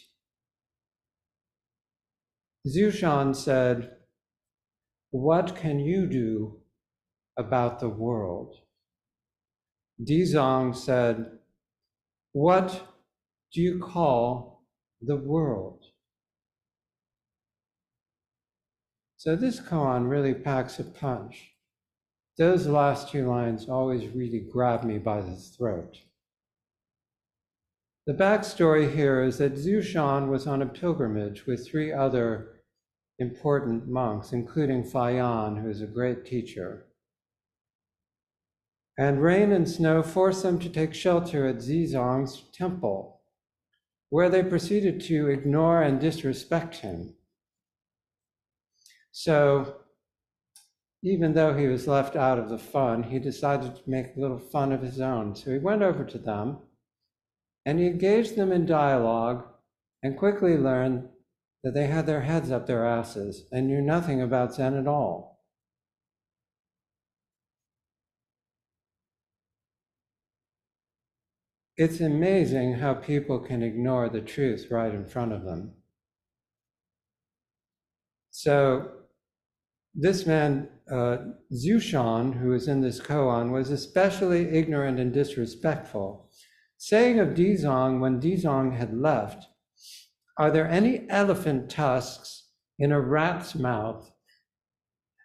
Zushan 2.67 3.37
said, 3.37 3.91
What 5.11 5.55
can 5.55 5.79
you 5.79 6.07
do 6.07 6.63
about 7.37 7.81
the 7.81 7.89
world? 7.89 8.57
Dizang 10.03 10.75
said, 10.75 11.39
What 12.33 12.89
do 13.53 13.61
you 13.61 13.79
call 13.79 14.65
the 15.01 15.17
world? 15.17 15.85
So 19.17 19.35
this 19.35 19.59
koan 19.59 20.09
really 20.09 20.35
packs 20.35 20.79
a 20.79 20.85
punch. 20.85 21.53
Those 22.39 22.67
last 22.67 23.11
two 23.11 23.27
lines 23.27 23.69
always 23.69 24.15
really 24.15 24.41
grab 24.41 24.85
me 24.85 24.99
by 24.99 25.23
the 25.23 25.35
throat. 25.35 25.97
The 28.07 28.15
backstory 28.15 28.95
here 28.95 29.23
is 29.25 29.39
that 29.39 29.55
Zushan 29.55 30.29
was 30.29 30.47
on 30.47 30.63
a 30.63 30.67
pilgrimage 30.67 31.47
with 31.47 31.67
three 31.67 31.93
other 31.93 32.61
important 33.19 33.89
monks, 33.89 34.33
including 34.33 34.85
Fayan, 34.85 35.61
who 35.61 35.69
is 35.69 35.81
a 35.81 35.87
great 35.87 36.25
teacher. 36.25 36.86
And 38.99 39.23
rain 39.23 39.53
and 39.53 39.69
snow 39.69 40.03
forced 40.03 40.43
them 40.43 40.59
to 40.61 40.71
take 40.71 40.95
shelter 40.95 41.47
at 41.47 41.59
Dizang's 41.59 42.45
temple, 42.53 43.21
where 44.09 44.31
they 44.31 44.43
proceeded 44.43 45.01
to 45.03 45.29
ignore 45.29 45.83
and 45.83 46.01
disrespect 46.01 46.77
him. 46.77 47.15
So, 49.13 49.77
even 51.03 51.35
though 51.35 51.55
he 51.55 51.67
was 51.67 51.87
left 51.87 52.17
out 52.17 52.39
of 52.39 52.49
the 52.49 52.59
fun, 52.59 53.05
he 53.05 53.19
decided 53.19 53.77
to 53.77 53.91
make 53.91 54.17
a 54.17 54.21
little 54.21 54.39
fun 54.39 54.73
of 54.73 54.83
his 54.83 55.01
own. 55.01 55.37
So 55.37 55.53
he 55.53 55.59
went 55.59 55.83
over 55.83 56.05
to 56.05 56.19
them 56.19 56.59
and 57.65 57.79
he 57.79 57.87
engaged 57.87 58.35
them 58.35 58.51
in 58.51 58.67
dialogue 58.67 59.47
and 60.03 60.17
quickly 60.17 60.57
learned 60.57 61.09
that 61.63 61.75
they 61.75 61.87
had 61.87 62.07
their 62.07 62.23
heads 62.23 62.51
up 62.51 62.67
their 62.67 62.85
asses 62.85 63.45
and 63.53 63.67
knew 63.67 63.81
nothing 63.81 64.21
about 64.21 64.55
Zen 64.55 64.75
at 64.75 64.87
all. 64.87 65.36
It's 71.77 72.01
amazing 72.01 72.75
how 72.75 72.95
people 72.95 73.39
can 73.39 73.63
ignore 73.63 74.09
the 74.09 74.23
truth 74.23 74.69
right 74.71 74.95
in 74.95 75.05
front 75.05 75.33
of 75.33 75.45
them. 75.45 75.75
So 78.31 78.93
this 79.95 80.27
man, 80.27 80.69
uh, 80.91 81.19
Zushan, 81.53 82.33
who 82.39 82.55
is 82.55 82.69
in 82.69 82.81
this 82.81 82.99
koan, 82.99 83.51
was 83.51 83.71
especially 83.71 84.49
ignorant 84.57 84.99
and 84.99 85.13
disrespectful, 85.13 86.31
saying 86.79 87.19
of 87.19 87.35
Dizang 87.35 88.01
when 88.01 88.21
Dizang 88.21 88.77
had 88.77 88.97
left, 88.97 89.47
Are 90.39 90.51
there 90.51 90.69
any 90.69 91.07
elephant 91.11 91.71
tusks 91.71 92.51
in 92.79 92.93
a 92.93 93.01
rat's 93.01 93.55
mouth? 93.55 94.11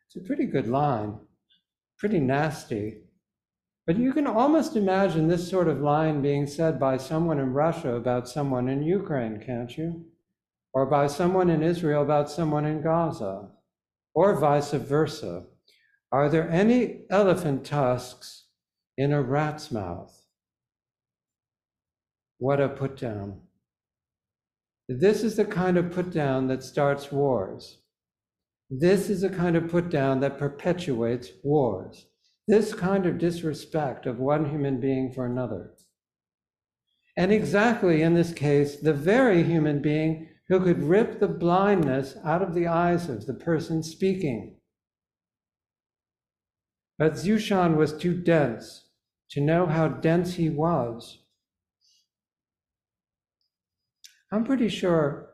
It's 0.08 0.18
a 0.18 0.28
pretty 0.28 0.46
good 0.46 0.68
line, 0.68 1.18
pretty 1.98 2.20
nasty. 2.20 3.04
But 3.92 4.00
you 4.00 4.14
can 4.14 4.26
almost 4.26 4.78
imagine 4.78 5.28
this 5.28 5.50
sort 5.50 5.68
of 5.68 5.82
line 5.82 6.22
being 6.22 6.48
said 6.48 6.80
by 6.80 6.96
someone 6.96 7.40
in 7.40 7.52
Russia 7.52 7.96
about 7.96 8.30
someone 8.30 8.70
in 8.70 8.82
Ukraine, 8.82 9.44
can't 9.46 9.78
you? 9.78 10.06
Or 10.74 10.86
by 10.86 11.08
someone 11.08 11.50
in 11.50 11.62
Israel 11.62 12.02
about 12.02 12.30
someone 12.30 12.64
in 12.64 12.82
Gaza 12.82 13.50
or 14.14 14.40
vice 14.40 14.72
versa. 14.72 15.44
Are 16.10 16.30
there 16.30 16.50
any 16.50 17.02
elephant 17.10 17.66
tusks 17.66 18.46
in 18.98 19.12
a 19.12 19.22
rat's 19.22 19.74
mouth? 19.74 20.26
What 22.38 22.62
a 22.62 22.70
put 22.70 22.96
down. 22.96 23.42
This 24.88 25.22
is 25.22 25.36
the 25.36 25.44
kind 25.44 25.78
of 25.78 25.92
put 25.92 26.12
down 26.12 26.48
that 26.48 26.64
starts 26.64 27.12
wars. 27.12 27.80
This 28.70 29.10
is 29.10 29.20
the 29.20 29.30
kind 29.30 29.58
of 29.58 29.68
put 29.68 29.90
down 29.90 30.22
that 30.22 30.40
perpetuates 30.40 31.32
wars. 31.44 32.06
This 32.52 32.74
kind 32.74 33.06
of 33.06 33.18
disrespect 33.18 34.06
of 34.06 34.20
one 34.20 34.50
human 34.50 34.82
being 34.82 35.14
for 35.14 35.26
another. 35.26 35.72
And 37.16 37.32
exactly 37.32 38.02
in 38.02 38.14
this 38.14 38.34
case, 38.34 38.76
the 38.76 38.94
very 38.94 39.44
human 39.44 39.82
being 39.82 40.28
who 40.50 40.60
could 40.60 40.84
rip 40.84 41.22
the 41.22 41.30
blindness 41.30 42.18
out 42.26 42.42
of 42.42 42.54
the 42.54 42.68
eyes 42.68 43.08
of 43.08 43.26
the 43.26 43.34
person 43.34 43.84
speaking. 43.84 44.58
But 47.00 47.14
Zushan 47.14 47.78
was 47.78 47.94
too 47.94 48.22
dense 48.22 48.90
to 49.30 49.40
know 49.40 49.66
how 49.66 49.88
dense 49.88 50.34
he 50.34 50.50
was. 50.50 51.24
I'm 54.30 54.44
pretty 54.44 54.68
sure 54.68 55.30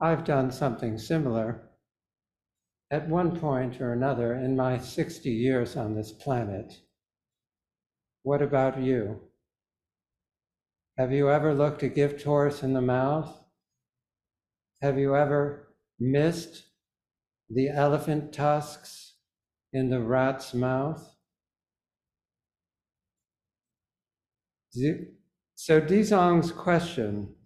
I've 0.00 0.24
done 0.24 0.50
something 0.50 0.98
similar 0.98 1.68
at 2.92 3.08
one 3.08 3.40
point 3.40 3.80
or 3.80 3.94
another 3.94 4.34
in 4.34 4.54
my 4.54 4.76
60 4.76 5.30
years 5.30 5.76
on 5.76 5.94
this 5.94 6.12
planet. 6.12 6.74
What 8.22 8.42
about 8.42 8.80
you? 8.80 9.18
Have 10.98 11.10
you 11.10 11.30
ever 11.30 11.54
looked 11.54 11.82
a 11.82 11.88
gift 11.88 12.22
horse 12.22 12.62
in 12.62 12.74
the 12.74 12.82
mouth? 12.82 13.34
Have 14.82 14.98
you 14.98 15.16
ever 15.16 15.74
missed 15.98 16.64
the 17.48 17.70
elephant 17.70 18.34
tusks 18.34 19.14
in 19.72 19.88
the 19.88 20.00
rat's 20.00 20.52
mouth? 20.52 21.16
So 25.54 25.80
Dizang's 25.80 26.52
question, 26.52 27.36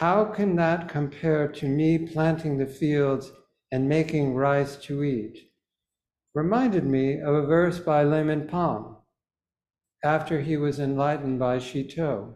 how 0.00 0.24
can 0.24 0.56
that 0.56 0.88
compare 0.88 1.46
to 1.46 1.68
me 1.68 1.98
planting 1.98 2.58
the 2.58 2.66
fields 2.66 3.30
and 3.72 3.88
making 3.88 4.34
rice 4.34 4.76
to 4.76 5.02
eat? 5.04 5.50
Reminded 6.34 6.84
me 6.84 7.20
of 7.20 7.34
a 7.34 7.46
verse 7.46 7.78
by 7.78 8.04
Layman 8.04 8.48
Pang 8.48 8.96
after 10.04 10.40
he 10.40 10.56
was 10.56 10.78
enlightened 10.78 11.38
by 11.38 11.58
Shitou. 11.58 12.34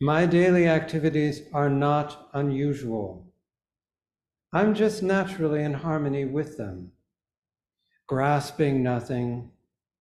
My 0.00 0.26
daily 0.26 0.68
activities 0.68 1.42
are 1.52 1.70
not 1.70 2.28
unusual. 2.34 3.32
I'm 4.52 4.74
just 4.74 5.02
naturally 5.02 5.62
in 5.62 5.72
harmony 5.72 6.24
with 6.24 6.58
them, 6.58 6.92
grasping 8.06 8.82
nothing, 8.82 9.50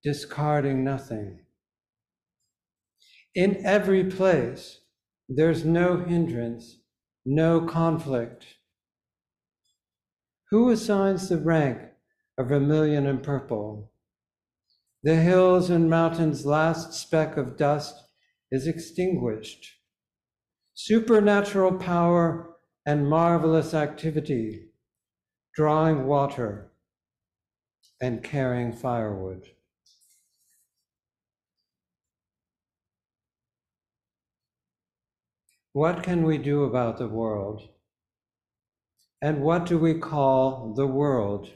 discarding 0.03 0.83
nothing. 0.83 1.39
In 3.33 3.65
every 3.65 4.03
place, 4.03 4.79
there's 5.29 5.63
no 5.63 5.97
hindrance, 5.97 6.79
no 7.25 7.61
conflict. 7.61 8.45
Who 10.51 10.69
assigns 10.69 11.29
the 11.29 11.37
rank 11.37 11.81
of 12.37 12.49
vermilion 12.49 13.07
and 13.07 13.23
purple? 13.23 13.93
The 15.01 15.15
hills 15.15 15.69
and 15.69 15.89
mountains' 15.89 16.45
last 16.45 16.93
speck 16.93 17.37
of 17.37 17.57
dust 17.57 17.95
is 18.51 18.67
extinguished 18.67 19.77
supernatural 20.73 21.77
power 21.77 22.55
and 22.85 23.07
marvelous 23.07 23.73
activity, 23.73 24.71
drawing 25.55 26.05
water 26.05 26.71
and 28.01 28.23
carrying 28.23 28.73
firewood. 28.73 29.43
What 35.71 36.03
can 36.03 36.23
we 36.23 36.37
do 36.37 36.63
about 36.63 36.97
the 36.97 37.07
world? 37.07 37.69
And 39.21 39.43
what 39.43 39.67
do 39.67 39.77
we 39.77 39.93
call 39.99 40.73
the 40.73 40.87
world? 40.87 41.49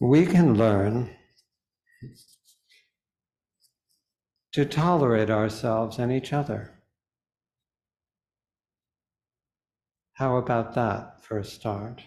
We 0.00 0.26
can 0.26 0.54
learn 0.54 1.10
to 4.52 4.64
tolerate 4.64 5.30
ourselves 5.30 5.98
and 5.98 6.10
each 6.10 6.32
other. 6.32 6.82
How 10.14 10.36
about 10.36 10.74
that 10.74 11.22
for 11.22 11.38
a 11.38 11.44
start? 11.44 12.02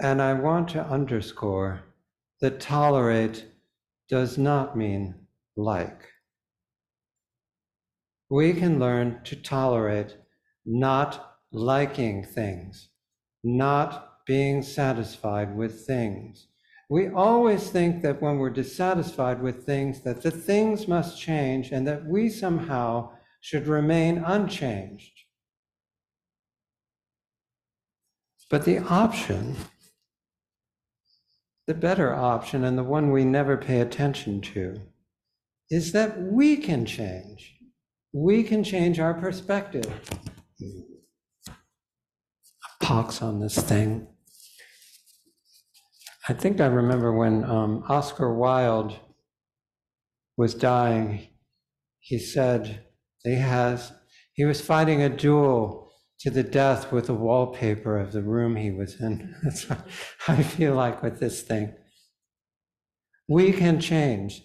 And 0.00 0.22
I 0.22 0.34
want 0.34 0.68
to 0.70 0.86
underscore 0.86 1.82
that 2.40 2.60
tolerate 2.60 3.46
does 4.08 4.38
not 4.38 4.76
mean 4.76 5.26
like. 5.56 6.12
We 8.28 8.54
can 8.54 8.78
learn 8.78 9.20
to 9.24 9.36
tolerate 9.36 10.16
not 10.64 11.36
liking 11.52 12.24
things, 12.24 12.88
not 13.44 14.24
being 14.26 14.62
satisfied 14.62 15.56
with 15.56 15.86
things, 15.86 16.48
We 16.88 17.08
always 17.08 17.68
think 17.68 18.02
that 18.02 18.22
when 18.22 18.38
we're 18.38 18.50
dissatisfied 18.50 19.42
with 19.42 19.64
things, 19.64 20.02
that 20.02 20.22
the 20.22 20.30
things 20.30 20.86
must 20.86 21.20
change 21.20 21.72
and 21.72 21.86
that 21.88 22.06
we 22.06 22.28
somehow 22.28 23.10
should 23.40 23.66
remain 23.66 24.18
unchanged. 24.18 25.24
But 28.48 28.64
the 28.64 28.78
option, 28.78 29.56
the 31.66 31.74
better 31.74 32.14
option, 32.14 32.62
and 32.62 32.78
the 32.78 32.84
one 32.84 33.10
we 33.10 33.24
never 33.24 33.56
pay 33.56 33.80
attention 33.80 34.40
to, 34.42 34.80
is 35.68 35.90
that 35.90 36.22
we 36.22 36.56
can 36.56 36.86
change. 36.86 37.55
We 38.12 38.42
can 38.42 38.64
change 38.64 38.98
our 38.98 39.14
perspective. 39.14 39.92
Pox 42.80 43.20
on 43.22 43.40
this 43.40 43.56
thing. 43.58 44.06
I 46.28 46.32
think 46.32 46.60
I 46.60 46.66
remember 46.66 47.12
when 47.12 47.44
um, 47.44 47.84
Oscar 47.88 48.34
Wilde 48.34 48.98
was 50.36 50.54
dying, 50.54 51.28
he 52.00 52.18
said 52.18 52.84
he 53.22 53.34
has 53.34 53.92
he 54.34 54.44
was 54.44 54.60
fighting 54.60 55.02
a 55.02 55.08
duel 55.08 55.90
to 56.20 56.30
the 56.30 56.42
death 56.42 56.92
with 56.92 57.06
the 57.06 57.14
wallpaper 57.14 57.98
of 57.98 58.12
the 58.12 58.22
room 58.22 58.56
he 58.56 58.70
was 58.70 59.00
in. 59.00 59.34
That's 59.42 59.68
what 59.68 59.86
I 60.28 60.42
feel 60.42 60.74
like 60.74 61.02
with 61.02 61.20
this 61.20 61.42
thing. 61.42 61.74
We 63.28 63.52
can 63.52 63.80
change. 63.80 64.42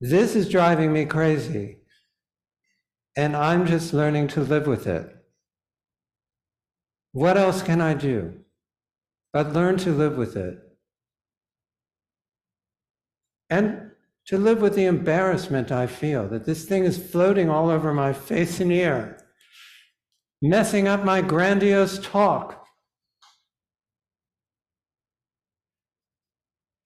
This 0.00 0.36
is 0.36 0.48
driving 0.48 0.92
me 0.92 1.04
crazy. 1.04 1.77
And 3.16 3.36
I'm 3.36 3.66
just 3.66 3.92
learning 3.92 4.28
to 4.28 4.40
live 4.40 4.66
with 4.66 4.86
it. 4.86 5.14
What 7.12 7.36
else 7.36 7.62
can 7.62 7.80
I 7.80 7.94
do 7.94 8.34
but 9.32 9.52
learn 9.52 9.76
to 9.78 9.90
live 9.90 10.16
with 10.16 10.36
it? 10.36 10.58
And 13.50 13.90
to 14.26 14.36
live 14.36 14.60
with 14.60 14.74
the 14.74 14.84
embarrassment 14.84 15.72
I 15.72 15.86
feel 15.86 16.28
that 16.28 16.44
this 16.44 16.66
thing 16.66 16.84
is 16.84 16.98
floating 16.98 17.48
all 17.48 17.70
over 17.70 17.94
my 17.94 18.12
face 18.12 18.60
and 18.60 18.70
ear, 18.70 19.18
messing 20.42 20.86
up 20.86 21.02
my 21.02 21.22
grandiose 21.22 21.98
talk. 21.98 22.66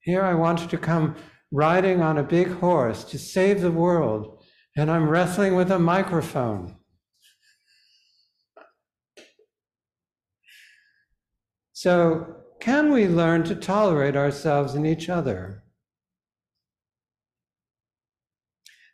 Here 0.01 0.23
I 0.23 0.35
wanted 0.35 0.71
to 0.71 0.79
come 0.79 1.17
riding 1.51 2.01
on 2.01 2.17
a 2.17 2.23
big 2.23 2.49
horse 2.59 3.05
to 3.05 3.19
save 3.19 3.61
the 3.61 3.73
world, 3.73 4.42
and 4.77 4.91
I'm 4.91 5.09
wrestling 5.09 5.55
with 5.55 5.71
a 5.71 5.79
microphone. 5.79 6.77
So, 11.73 12.37
can 12.61 12.93
we 12.93 13.09
learn 13.09 13.43
to 13.45 13.57
tolerate 13.57 14.17
ourselves 14.17 14.75
and 14.75 14.87
each 14.87 15.09
other? 15.09 15.65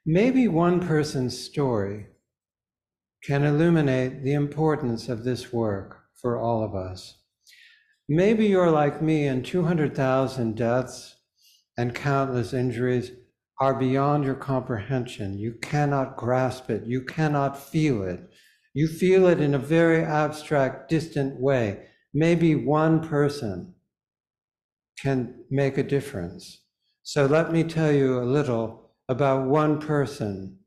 Maybe 0.07 0.49
one 0.49 0.81
person's 0.81 1.39
story 1.39 2.07
can 3.23 3.45
illuminate 3.45 4.23
the 4.25 4.33
importance 4.33 5.11
of 5.11 5.23
this 5.23 5.53
work 5.53 6.05
for 6.15 6.39
all 6.39 6.65
of 6.65 6.75
us. 6.75 7.19
Maybe 8.09 8.47
you're 8.47 8.71
like 8.71 9.03
me, 9.03 9.27
and 9.27 9.45
200,000 9.45 10.57
deaths 10.57 11.17
and 11.77 11.95
countless 11.95 12.55
injuries 12.55 13.11
are 13.61 13.75
beyond 13.75 14.25
your 14.25 14.35
comprehension. 14.35 15.39
You 15.39 15.55
cannot 15.61 16.17
grasp 16.17 16.71
it, 16.71 16.85
you 16.85 17.03
cannot 17.03 17.59
feel 17.59 18.03
it. 18.03 18.21
You 18.75 18.87
feel 18.87 19.27
it 19.27 19.41
in 19.41 19.55
a 19.55 19.59
very 19.59 20.03
abstract, 20.05 20.89
distant 20.89 21.41
way 21.41 21.89
maybe 22.15 22.55
one 22.55 23.07
person 23.07 23.75
can 25.01 25.45
make 25.51 25.79
a 25.79 25.83
difference. 25.83 26.63
So 27.03 27.27
let 27.27 27.53
me 27.53 27.65
tell 27.65 27.93
you 27.93 28.19
a 28.19 28.25
little 28.25 28.91
about 29.09 29.49
one 29.49 29.81
person, 29.81 30.59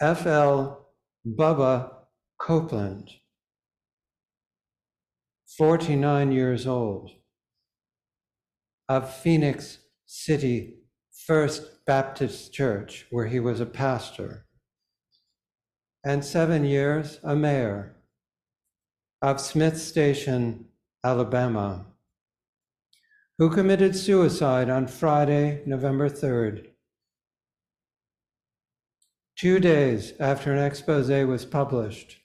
F.L. 0.00 0.88
Bubba 1.26 1.92
Copeland, 2.40 3.10
49 5.58 6.32
years 6.32 6.66
old, 6.66 7.10
of 8.88 9.14
Phenix 9.14 9.78
City 10.06 10.81
First 11.26 11.84
Baptist 11.86 12.52
Church, 12.52 13.06
where 13.10 13.26
he 13.26 13.38
was 13.38 13.60
a 13.60 13.66
pastor, 13.66 14.44
and 16.04 16.24
seven 16.24 16.64
years 16.64 17.20
a 17.22 17.36
mayor 17.36 17.94
of 19.20 19.40
Smith 19.40 19.80
Station, 19.80 20.64
Alabama, 21.04 21.86
who 23.38 23.50
committed 23.50 23.94
suicide 23.94 24.68
on 24.68 24.88
Friday, 24.88 25.62
November 25.64 26.08
3rd. 26.10 26.70
Two 29.38 29.60
days 29.60 30.14
after 30.18 30.52
an 30.52 30.58
expose 30.58 31.08
was 31.08 31.44
published 31.44 32.18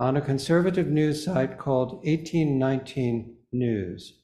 on 0.00 0.16
a 0.16 0.22
conservative 0.22 0.86
news 0.86 1.22
site 1.22 1.58
called 1.58 1.96
1819 2.06 3.36
News. 3.52 4.22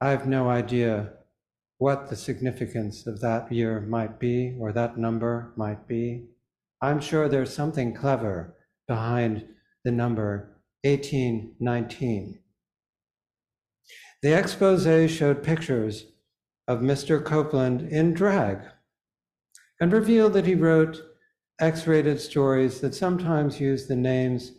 I 0.00 0.08
have 0.08 0.26
no 0.26 0.48
idea 0.48 1.12
what 1.78 2.08
the 2.08 2.16
significance 2.16 3.06
of 3.06 3.20
that 3.20 3.52
year 3.52 3.80
might 3.80 4.18
be 4.18 4.56
or 4.58 4.72
that 4.72 4.96
number 4.96 5.52
might 5.56 5.86
be. 5.86 6.24
I'm 6.80 7.00
sure 7.00 7.28
there's 7.28 7.54
something 7.54 7.94
clever 7.94 8.54
behind 8.88 9.46
the 9.84 9.92
number 9.92 10.56
1819. 10.82 12.38
The 14.22 14.38
expose 14.38 15.10
showed 15.10 15.42
pictures 15.42 16.06
of 16.66 16.80
Mr. 16.80 17.22
Copeland 17.22 17.82
in 17.82 18.14
drag 18.14 18.60
and 19.80 19.92
revealed 19.92 20.32
that 20.32 20.46
he 20.46 20.54
wrote 20.54 21.00
X 21.60 21.86
rated 21.86 22.20
stories 22.20 22.80
that 22.80 22.94
sometimes 22.94 23.60
used 23.60 23.88
the 23.88 23.96
names, 23.96 24.52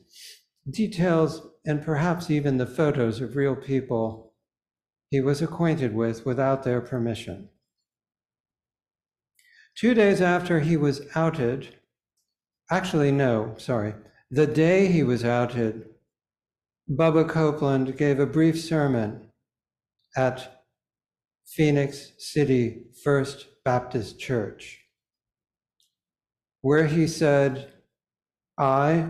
details, 0.69 1.47
and 1.65 1.83
perhaps 1.83 2.29
even 2.29 2.57
the 2.57 2.65
photos 2.65 3.21
of 3.21 3.35
real 3.35 3.55
people 3.55 4.26
he 5.09 5.21
was 5.21 5.41
acquainted 5.41 5.93
with 5.95 6.25
without 6.25 6.63
their 6.63 6.81
permission. 6.81 7.49
Two 9.75 9.93
days 9.93 10.21
after 10.21 10.59
he 10.59 10.75
was 10.75 11.01
outed, 11.15 11.75
actually, 12.71 13.11
no, 13.11 13.55
sorry, 13.57 13.93
the 14.31 14.47
day 14.47 14.87
he 14.87 15.03
was 15.03 15.23
outed, 15.23 15.85
Bubba 16.89 17.27
Copeland 17.29 17.97
gave 17.97 18.19
a 18.19 18.25
brief 18.25 18.59
sermon 18.59 19.29
at 20.15 20.63
Phenix 21.45 22.11
City 22.17 22.85
First 23.03 23.47
Baptist 23.63 24.19
Church, 24.19 24.79
where 26.61 26.87
he 26.87 27.07
said, 27.07 27.71
I, 28.57 29.09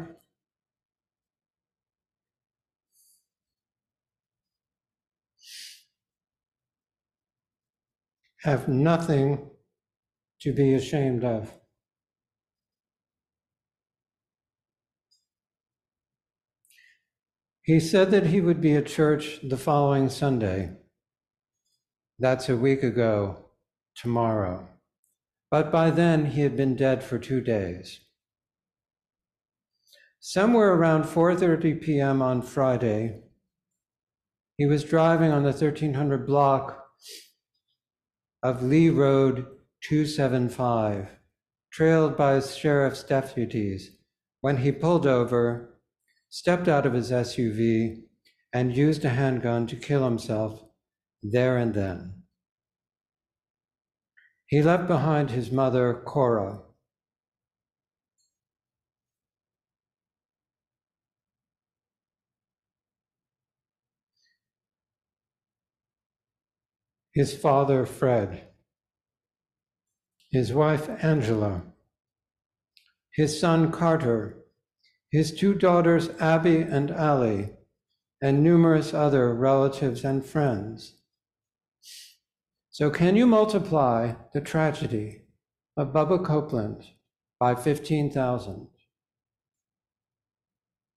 have 8.47 8.69
nothing 8.69 9.45
to 10.39 10.53
be 10.53 10.73
ashamed 10.73 11.25
of. 11.25 11.51
He 17.62 17.81
said 17.81 18.10
that 18.12 18.27
he 18.27 18.39
would 18.39 18.62
be 18.62 18.73
at 18.77 18.86
church 18.86 19.41
the 19.43 19.57
following 19.57 20.07
Sunday. 20.07 20.71
That's 22.19 22.47
a 22.47 22.55
week 22.55 22.83
ago, 22.83 23.49
tomorrow. 23.97 24.69
But 25.51 25.69
by 25.69 25.89
then, 25.89 26.27
he 26.27 26.39
had 26.39 26.55
been 26.55 26.77
dead 26.77 27.03
for 27.03 27.19
two 27.19 27.41
days. 27.41 27.99
Somewhere 30.21 30.73
around 30.73 31.03
4:30 31.03 31.81
p.m. 31.81 32.21
on 32.21 32.41
Friday, 32.41 33.23
he 34.55 34.65
was 34.65 34.86
driving 34.86 35.33
on 35.33 35.43
the 35.43 35.51
1300 35.51 36.25
block 36.25 36.87
of 38.43 38.63
Lee 38.63 38.89
Road 38.89 39.45
275, 39.82 41.08
trailed 41.71 42.17
by 42.17 42.39
sheriff's 42.39 43.04
deputies, 43.04 43.91
when 44.41 44.58
he 44.58 44.71
pulled 44.71 45.08
over 45.08 45.78
stepped 46.30 46.67
out 46.67 46.86
of 46.86 46.93
his 46.93 47.12
SUV, 47.12 48.04
and 48.54 48.76
used 48.76 49.04
a 49.06 49.10
handgun 49.10 49.67
to 49.67 49.76
kill 49.76 50.04
himself 50.04 50.63
there 51.21 51.58
and 51.58 51.73
then. 51.73 52.23
He 54.45 54.62
left 54.62 54.88
behind 54.88 55.32
his 55.32 55.52
mother, 55.52 55.93
Cora. 55.93 56.62
His 67.17 67.36
father, 67.36 67.86
Fred. 67.86 68.43
His 70.32 70.53
wife, 70.53 70.88
Angela. 71.03 71.63
His 73.15 73.39
son, 73.39 73.71
Carter 73.71 74.38
his 75.12 75.32
two 75.32 75.53
daughters, 75.53 76.10
Abby 76.19 76.58
and 76.58 76.91
Allie, 76.91 77.51
and 78.21 78.43
numerous 78.43 78.93
other 78.93 79.34
relatives 79.34 80.03
and 80.03 80.25
friends. 80.25 80.95
So, 82.69 82.89
can 82.89 83.15
you 83.15 83.25
multiply 83.25 84.13
the 84.34 84.41
tragedy 84.41 85.23
of 85.77 85.93
Bubba 85.93 86.23
Copeland 86.23 86.86
by 87.39 87.56
15,000? 87.56 88.67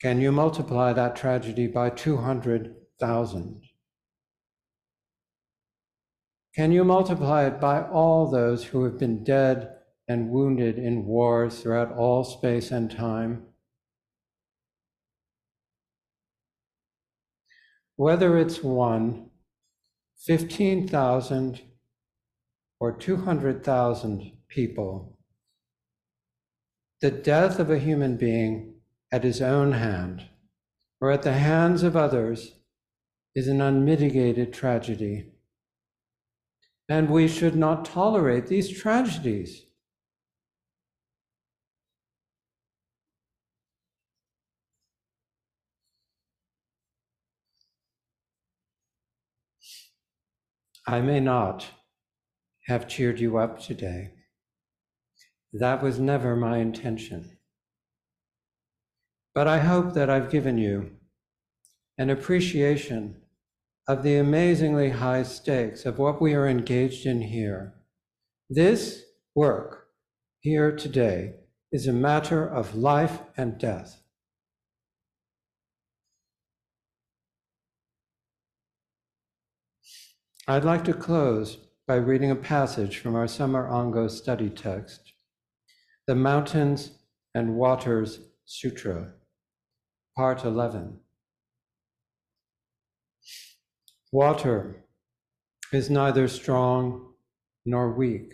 Can 0.02 0.20
you 0.20 0.32
multiply 0.32 0.92
that 0.92 1.14
tragedy 1.14 1.66
by 1.66 1.90
200,000? 1.90 3.62
Can 6.54 6.72
you 6.72 6.84
multiply 6.84 7.46
it 7.46 7.60
by 7.60 7.82
all 7.82 8.28
those 8.28 8.64
who 8.64 8.84
have 8.84 8.98
been 8.98 9.22
dead 9.22 9.76
and 10.08 10.30
wounded 10.30 10.78
in 10.78 11.06
wars 11.06 11.60
throughout 11.60 11.92
all 11.92 12.24
space 12.24 12.70
and 12.70 12.90
time? 12.90 13.46
Whether 17.96 18.36
it's 18.38 18.62
one, 18.62 19.30
15,000, 20.26 21.60
or 22.80 22.96
200,000 22.96 24.32
people, 24.48 25.18
the 27.00 27.10
death 27.10 27.58
of 27.58 27.70
a 27.70 27.78
human 27.78 28.16
being 28.16 28.74
at 29.12 29.22
his 29.22 29.40
own 29.40 29.72
hand 29.72 30.26
or 31.00 31.10
at 31.10 31.22
the 31.22 31.32
hands 31.32 31.82
of 31.82 31.96
others 31.96 32.58
is 33.34 33.48
an 33.48 33.60
unmitigated 33.60 34.52
tragedy. 34.52 35.29
And 36.90 37.08
we 37.08 37.28
should 37.28 37.54
not 37.54 37.84
tolerate 37.84 38.48
these 38.48 38.68
tragedies. 38.68 39.64
I 50.84 51.00
may 51.00 51.20
not 51.20 51.64
have 52.66 52.88
cheered 52.88 53.20
you 53.20 53.38
up 53.38 53.60
today. 53.60 54.14
That 55.52 55.84
was 55.84 56.00
never 56.00 56.34
my 56.34 56.58
intention. 56.58 57.38
But 59.32 59.46
I 59.46 59.60
hope 59.60 59.94
that 59.94 60.10
I've 60.10 60.30
given 60.32 60.58
you 60.58 60.90
an 61.96 62.10
appreciation 62.10 63.19
of 63.90 64.04
the 64.04 64.14
amazingly 64.14 64.90
high 64.90 65.24
stakes 65.24 65.84
of 65.84 65.98
what 65.98 66.22
we 66.22 66.32
are 66.32 66.46
engaged 66.46 67.06
in 67.06 67.20
here. 67.20 67.74
This 68.48 69.02
work 69.34 69.88
here 70.38 70.70
today 70.70 71.34
is 71.72 71.88
a 71.88 71.92
matter 71.92 72.48
of 72.48 72.76
life 72.76 73.18
and 73.36 73.58
death. 73.58 74.00
I'd 80.46 80.64
like 80.64 80.84
to 80.84 80.94
close 80.94 81.58
by 81.88 81.96
reading 81.96 82.30
a 82.30 82.36
passage 82.36 82.98
from 82.98 83.16
our 83.16 83.26
Summer 83.26 83.68
Ango 83.68 84.06
study 84.06 84.50
text, 84.50 85.00
The 86.06 86.14
Mountains 86.14 86.92
and 87.34 87.56
Waters 87.56 88.20
Sutra, 88.44 89.14
Part 90.16 90.44
11. 90.44 91.00
Water 94.12 94.84
is 95.72 95.88
neither 95.88 96.26
strong 96.26 97.12
nor 97.64 97.92
weak, 97.92 98.32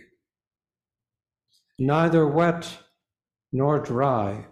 neither 1.78 2.26
wet 2.26 2.78
nor 3.52 3.78
dry, 3.80 4.46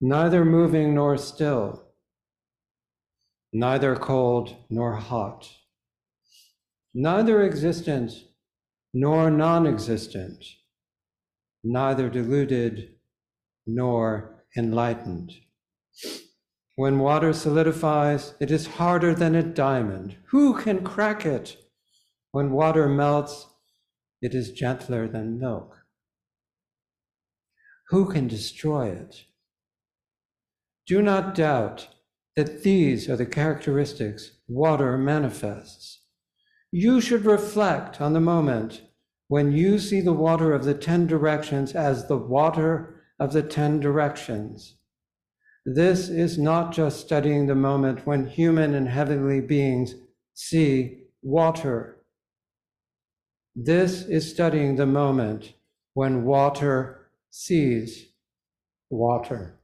neither 0.00 0.46
moving 0.46 0.94
nor 0.94 1.18
still, 1.18 1.84
neither 3.52 3.94
cold 3.94 4.56
nor 4.70 4.96
hot, 4.96 5.50
neither 6.94 7.42
existent 7.42 8.12
nor 8.94 9.30
non 9.30 9.66
existent, 9.66 10.42
neither 11.62 12.08
deluded 12.08 12.94
nor 13.66 14.42
enlightened. 14.56 15.32
When 16.74 17.00
water 17.00 17.34
solidifies, 17.34 18.34
it 18.40 18.50
is 18.50 18.66
harder 18.66 19.14
than 19.14 19.34
a 19.34 19.42
diamond. 19.42 20.16
Who 20.28 20.58
can 20.58 20.82
crack 20.82 21.26
it? 21.26 21.58
When 22.30 22.50
water 22.50 22.88
melts, 22.88 23.46
it 24.22 24.34
is 24.34 24.52
gentler 24.52 25.06
than 25.06 25.38
milk. 25.38 25.76
Who 27.90 28.10
can 28.10 28.26
destroy 28.26 28.88
it? 28.88 29.26
Do 30.86 31.02
not 31.02 31.34
doubt 31.34 31.88
that 32.36 32.62
these 32.62 33.10
are 33.10 33.16
the 33.16 33.26
characteristics 33.26 34.30
water 34.48 34.96
manifests. 34.96 36.00
You 36.70 37.02
should 37.02 37.26
reflect 37.26 38.00
on 38.00 38.14
the 38.14 38.20
moment 38.20 38.80
when 39.28 39.52
you 39.52 39.78
see 39.78 40.00
the 40.00 40.14
water 40.14 40.54
of 40.54 40.64
the 40.64 40.74
ten 40.74 41.06
directions 41.06 41.74
as 41.74 42.08
the 42.08 42.16
water 42.16 43.02
of 43.20 43.34
the 43.34 43.42
ten 43.42 43.78
directions 43.78 44.76
this 45.64 46.08
is 46.08 46.38
not 46.38 46.72
just 46.72 47.00
studying 47.00 47.46
the 47.46 47.54
moment 47.54 48.06
when 48.06 48.26
human 48.26 48.74
and 48.74 48.88
heavenly 48.88 49.40
beings 49.40 49.94
see 50.34 51.04
water. 51.22 51.98
This 53.54 54.02
is 54.02 54.28
studying 54.28 54.76
the 54.76 54.86
moment 54.86 55.52
when 55.94 56.24
water 56.24 57.10
sees 57.30 58.08
water. 58.90 59.58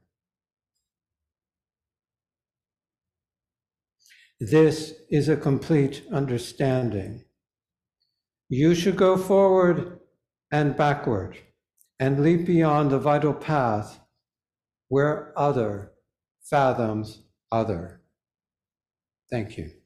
This 4.41 4.95
is 5.11 5.29
a 5.29 5.37
complete 5.37 6.05
understanding. 6.13 7.25
You 8.49 8.77
should 8.77 8.97
go 8.97 9.17
forward 9.17 9.99
and 10.53 10.77
backward 10.77 11.39
and 11.99 12.23
leap 12.23 12.47
beyond 12.47 12.91
the 12.91 13.01
vital 13.01 13.35
path 13.35 13.99
where 14.88 15.33
other 15.38 15.92
fathoms 16.42 17.22
other. 17.53 18.01
Thank 19.31 19.57
you. 19.59 19.78